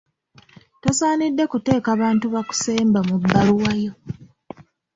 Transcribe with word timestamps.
Tosaanidde 0.81 1.43
kuteeka 1.51 1.89
bantu 2.01 2.25
bakusemba 2.33 2.99
mu 3.07 3.15
bbaluwa 3.21 3.71
yo. 3.83 3.93